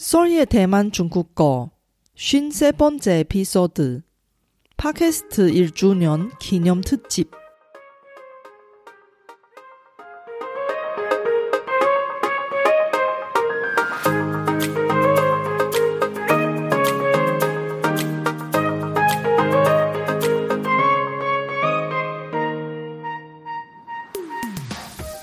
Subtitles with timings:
[0.00, 1.72] 소리의 대만 중국어
[2.16, 4.00] 53번째 에피소드
[4.78, 7.30] 팟캐스트 1주년 기념 특집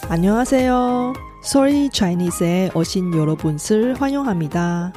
[0.07, 1.26] 안녕하세요.
[1.47, 4.91] 소리 차이니스에 오신 여러분을 환영합니다.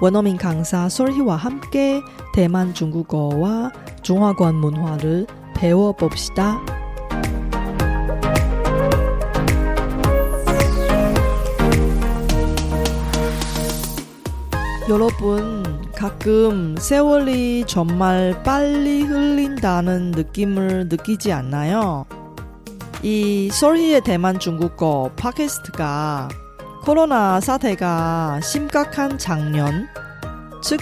[0.00, 2.02] 원어민 강사 솔희와 함께
[2.34, 3.70] 대만 중국어와
[4.02, 6.60] 중화권 문화를 배워봅시다.
[14.88, 15.62] 여러분,
[15.94, 22.04] 가끔 세월이 정말 빨리 흘린다는 느낌을 느끼지 않나요?
[23.02, 26.28] 이 솔희의 대만 중국어 팟캐스트가
[26.82, 29.86] 코로나 사태가 심각한 작년,
[30.62, 30.80] 즉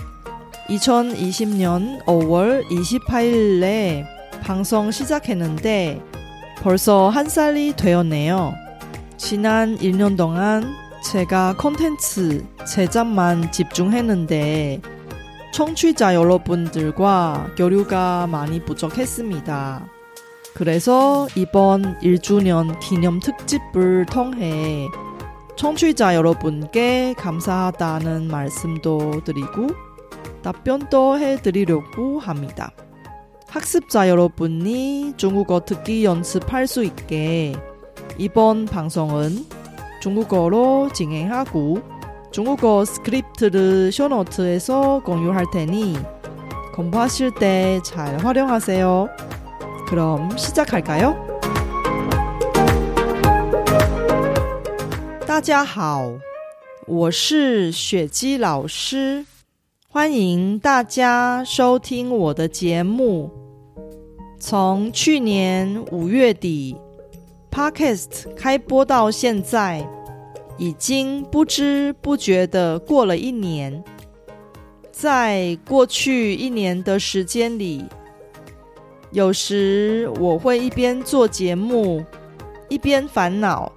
[0.69, 4.07] 2020년 5월 28일에
[4.43, 6.03] 방송 시작했는데
[6.63, 8.55] 벌써 한 살이 되었네요.
[9.19, 14.81] 지난 1년 동안 제가 콘텐츠 제작만 집중했는데
[15.53, 19.96] 청취자 여러분들과 교류가 많이 부족했습니다.
[20.57, 24.89] 그래서 이번 1주년 기념 특집을 통해
[25.55, 29.67] 청취자 여러분께 감사하다는 말씀도 드리고
[30.43, 32.73] 답변도 해드리려고 합니다.
[33.49, 37.55] 학습자 여러분이 중국어 듣기 연습할 수 있게
[38.17, 39.45] 이번 방송은
[40.01, 41.83] 중국어로 진행하고
[42.31, 45.99] 중국어 스크립트를 쇼노트에서 공유할 테니
[46.75, 49.36] 공부하실 때 잘 활용하세요.
[49.88, 51.16] 그럼 시작할까요?
[55.26, 56.12] 大家好，
[56.88, 59.26] 我是雪姬老师，
[59.90, 63.32] 欢迎大家收听我的节目。
[64.40, 66.76] 从去年五月底
[67.52, 69.88] Podcast 开播到现在，
[70.58, 73.84] 已经不知不觉的过了一年。
[74.92, 77.86] 在过去一年的时间里，
[79.17, 82.05] 有时我会一边做节目，
[82.69, 83.73] 一边烦恼。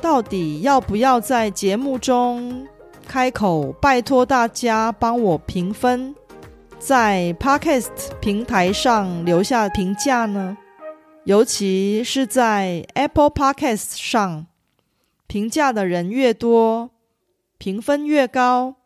[0.00, 2.64] 到底要不要在节目中
[3.04, 6.14] 开口拜托大家帮我评分，
[6.78, 7.90] 在 Podcast
[8.20, 10.56] 平台上留下评价呢？
[11.24, 14.46] 尤其是在 Apple Podcast 上，
[15.26, 16.90] 评价的人越多，
[17.58, 18.76] 评分越高，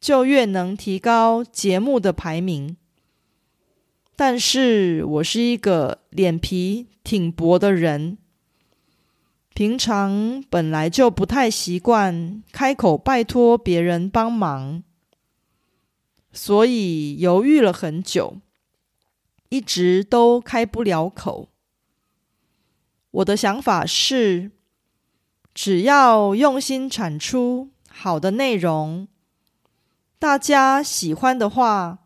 [0.00, 2.78] 就越能提高节目的排名。
[4.14, 8.18] 但是我是一个脸皮挺薄的人。
[9.54, 14.82] 平常本来就不太习惯开口拜托别人帮忙，
[16.32, 18.38] 所以犹豫了很久，
[19.50, 21.48] 一直都开不了口。
[23.10, 24.52] 我的想法是，
[25.52, 29.06] 只要用心产出好的内容，
[30.18, 32.01] 大家喜欢的话，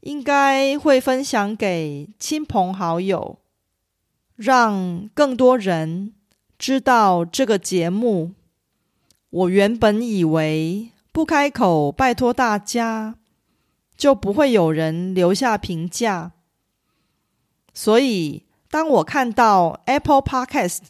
[0.00, 3.38] 应该会分享给亲朋好友，
[4.36, 6.14] 让更多人。
[6.58, 8.32] 知道这个节目，
[9.30, 13.14] 我原本以为不开口拜托大家，
[13.96, 16.32] 就不会有人留下评价。
[17.72, 20.80] 所以，当我看到 Apple Podcast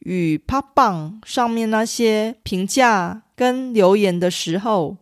[0.00, 4.98] 与 p o p b a n 上面那些评价跟留言的时候，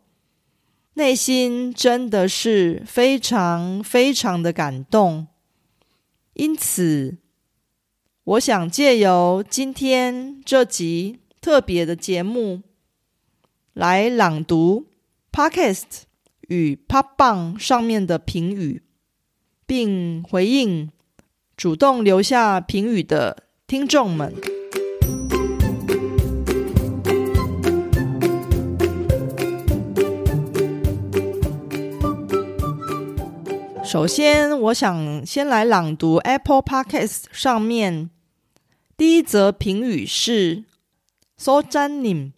[0.94, 5.26] 内心真的是非常非常的感动。
[6.34, 7.19] 因此。
[8.25, 12.62] 我想借由今天这集特别的节目，
[13.72, 14.86] 来朗读
[15.32, 16.03] Podcast
[16.42, 18.84] 与 Pop Bang 上面的评语，
[19.66, 20.92] 并回应
[21.56, 24.32] 主动留下评语的听众们。
[33.91, 38.09] 首先，我想先来朗读 Apple Podcast 上面
[38.97, 40.66] 第一则评语是
[41.37, 42.34] 苏詹宁，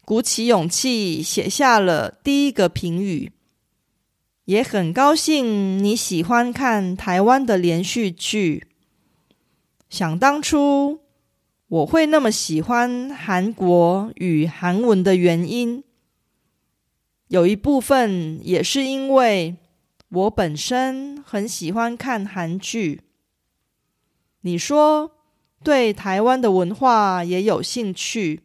[0.05, 3.33] 鼓起勇气写下了第一个评语。
[4.45, 8.67] 也很高兴你喜欢看台湾的连续剧。
[9.89, 11.01] 想当初
[11.69, 15.83] 我会那么喜欢韩国与韩文的原因，
[17.33, 19.57] 有一部分也是因为
[20.11, 23.01] 我本身很喜欢看韩剧。
[24.43, 25.13] 你说
[25.65, 28.43] 对台湾的文化也有兴趣，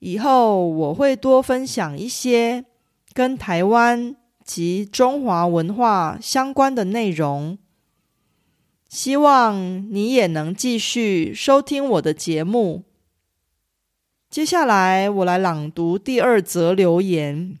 [0.00, 2.66] 以后我会多分享一些
[3.14, 4.14] 跟台湾。
[4.42, 7.56] 及中华文化相关的内容，
[8.88, 12.82] 希望你也能继续收听我的节目。
[14.28, 17.60] 接下来，我来朗读第二则留言。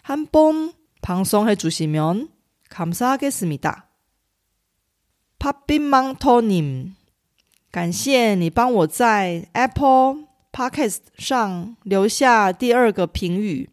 [0.03, 0.73] 한번
[1.03, 2.29] 방송해 주시면
[2.69, 3.89] 감사하겠습니다.
[5.39, 6.95] 팝빈망터님,
[7.73, 13.71] 感谢你帮我在 Apple Podcast 上留下第二个评语，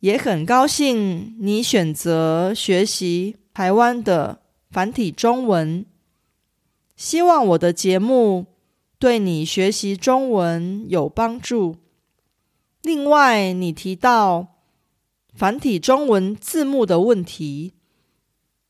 [0.00, 5.84] 也很高兴你选择学习台湾的繁体中文。
[6.96, 8.46] 希望我的节目
[8.98, 11.76] 对你学习中文有帮助。
[12.82, 14.56] 另外，你提到
[15.34, 17.74] 繁体中文字幕的问题，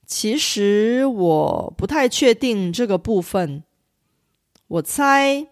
[0.07, 3.65] 其实我不太确定这个部分。
[4.67, 5.47] 我猜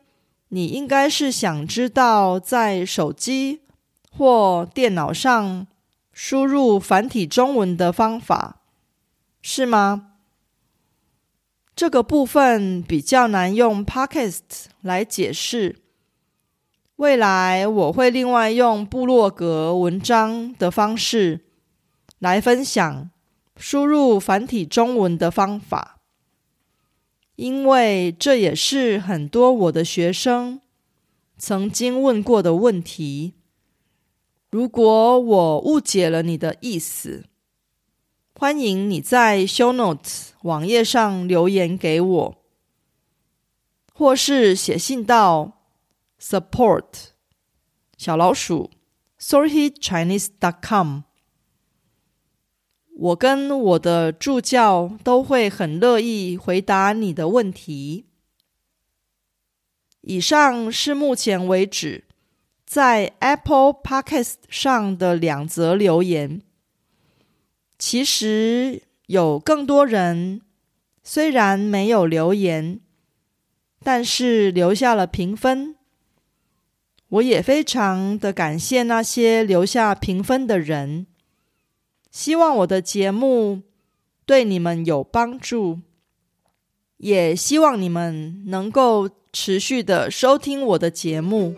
[0.49, 3.61] 你应该是想知道在手机
[4.17, 5.67] 或电脑上
[6.13, 8.63] 输入繁体中文的方法，
[9.43, 10.13] 是吗？
[11.75, 14.41] 这个部分比较难用 Podcast
[14.81, 15.77] 来解释。
[16.97, 21.45] 未来我会另外用部落格文章的方式
[22.19, 23.11] 来分享
[23.59, 25.99] 输入繁体中文的方法，
[27.35, 30.63] 因为这也是很多我的学生
[31.37, 33.35] 曾经问过的问题。
[34.57, 37.27] 如果我误解了你的意思，
[38.35, 42.37] 欢迎你在 Show Notes 网页上留言给我，
[43.93, 45.59] 或是写信到。
[46.19, 46.85] support
[47.99, 48.71] 小老鼠
[49.19, 51.01] sorry chinese dot com
[52.97, 58.07] 我跟我的助教都会很乐意回答你的问题。
[60.01, 62.06] 以上是目前为止
[62.67, 66.43] 在 Apple Podcast 上的两则留言。
[67.79, 70.43] 其实有更多人
[71.05, 72.81] 虽然没有留言，
[73.83, 75.77] 但是留下了评分。
[77.09, 81.07] 我也非常的感谢那些留下评分的人，
[82.11, 83.63] 希望我的节目
[84.27, 85.79] 对你们有帮助，
[86.97, 91.55] 也希望你们能够持续的收听我的节目。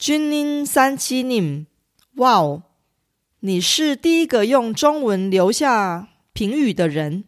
[0.00, 1.66] 君宁三七 님，
[2.14, 2.62] 哇哦，
[3.40, 7.24] 你是第一个用中文留下评语的人。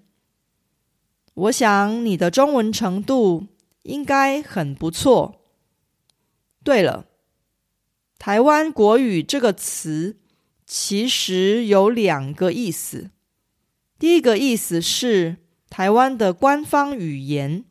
[1.35, 3.49] 我想你的中文程度
[3.83, 5.43] 应该很不错。
[6.65, 7.05] 对了，
[8.19, 10.17] 台湾国语这个词
[10.65, 13.11] 其实有两个意思。
[13.99, 15.37] 第一个意思是
[15.69, 17.67] 台湾的官方语言，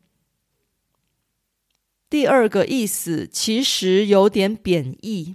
[2.12, 5.34] 第二个意思其实有点贬义，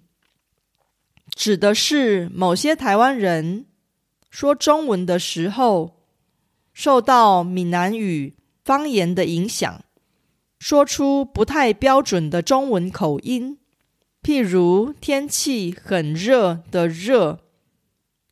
[1.31, 3.65] 指的是某些台湾人
[4.29, 5.95] 说中文的时候。
[6.71, 9.81] 受到闽南语方言的影响，
[10.59, 13.57] 说出不太标准的中文口音。
[14.21, 17.39] 譬如天气很热的“热”，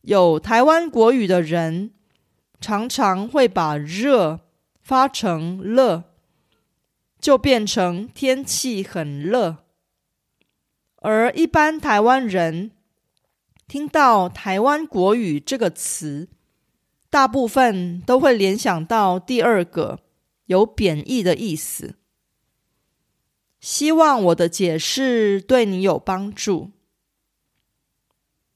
[0.03, 1.95] 有台湾国语的人
[2.61, 4.41] 常常会把“热”
[4.83, 6.14] 发成“乐”，
[7.25, 9.65] 就变成天气很热。
[10.97, 12.69] 而一般台湾人
[13.67, 16.29] 听到台湾国语这个词，
[17.09, 20.01] 大部分都会联想到第二个
[20.45, 21.95] 有贬义的意思。
[23.59, 26.73] 希望我的解释对你有帮助。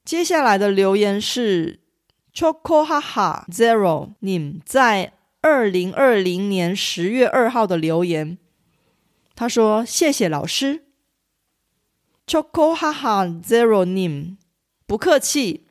[0.04, 1.80] 接下来的留言是
[2.32, 8.38] Choco 哈哈 Zero，你在二零二零年十月二号的留言，
[9.40, 10.84] 他说：“谢谢老师。
[12.26, 14.36] ”Choco 哈哈 Zero，你
[14.86, 15.64] 不客气，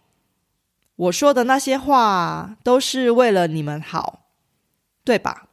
[0.96, 4.30] 我说的那些话都是为了你们好，
[5.04, 5.50] 对吧？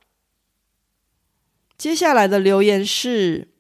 [1.76, 3.52] 接下来的留言是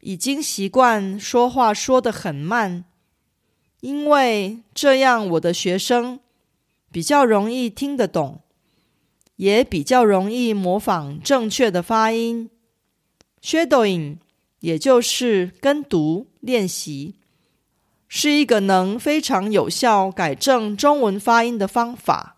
[0.00, 2.86] 已经习惯说话说得很慢，
[3.80, 6.20] 因为这样我的学生
[6.90, 8.40] 比较容易听得懂，
[9.36, 12.48] 也比较容易模仿正确的发音。
[13.42, 14.16] Shadowing，
[14.60, 17.16] 也就是跟读练习，
[18.14, 22.36] 是一个能非常有效改正中文发音的方法。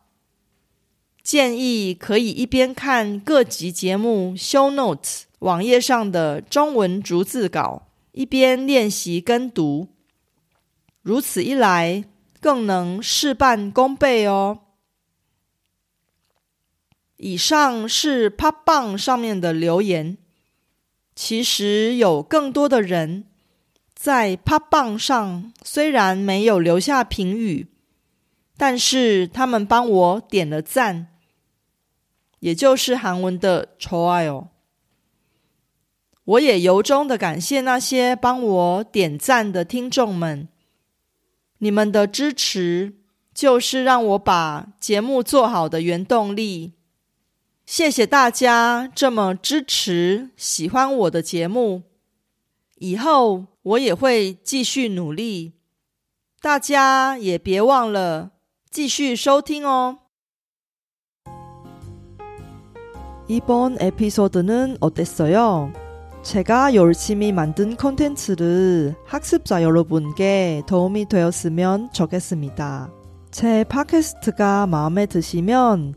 [1.21, 9.89] 建议可以一边看各集节目 show notes 网页上的中文逐字稿，一边练习跟读。
[11.03, 12.05] 如此一来，
[12.41, 14.61] 更能事半功倍哦。
[17.17, 20.17] 以上是 pop 棒上面的留言。
[21.17, 23.25] 其实有更多的人
[23.94, 27.68] 在 p 棒上，虽然没有留下评语，
[28.56, 31.08] 但是他们帮我点了赞，
[32.40, 34.48] 也就是韩文的“좋아요”。
[36.24, 40.48] 我也由衷的感谢那些帮我点赞的听众们，
[41.58, 42.94] 你们的支持
[43.34, 46.74] 就是让我把节目做好的原动力。
[47.66, 51.84] 谢谢大家这么支持、喜欢我的节目，
[52.76, 55.54] 以后 我也会继续努力，
[56.42, 58.32] 大家也别忘了
[58.70, 59.98] 继续收听哦。
[63.28, 65.72] 이번에피소드는어땠어요
[66.24, 72.92] 제가 열심히 만든 콘텐츠를 학습자 여러분께 도움이 되었으면 좋겠습니다.
[73.32, 75.94] 제 팟캐스트가 마음에 드시면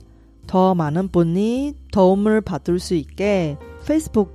[0.46, 3.56] 더 많은 분이 도움을 받을 수 있게
[3.86, 4.34] 페이스북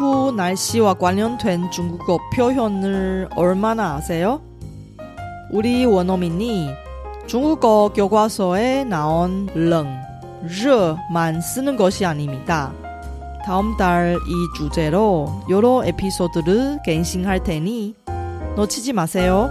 [0.00, 4.40] 기후 날씨와 관련된 중국어 표현을 얼마나 아세요?
[5.50, 6.70] 우리 원어민이
[7.26, 12.72] 중국어 교과서에 나온 冷热만 쓰는 것이 아닙니다.
[13.44, 17.94] 다음 달 이 주제로 여러 에피소드를 갱신할 테니
[18.56, 19.50] 놓치지 마세요.